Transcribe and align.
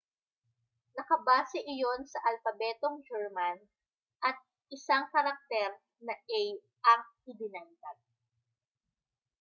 nakabase 0.97 1.59
iyon 1.73 2.01
sa 2.11 2.17
alpabetong 2.29 2.97
german 3.07 3.57
at 4.29 4.33
isang 4.75 5.05
karakter 5.13 5.69
na 6.05 6.13
ã•/ãµ 6.29 6.43
ang 6.91 7.03
idinagdag 7.31 7.97